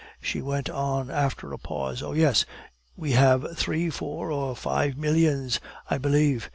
[0.19, 2.01] she went on after a pause.
[2.01, 2.43] "Oh yes!
[2.95, 5.59] We have three, four, or five millions,
[5.91, 6.49] I believe.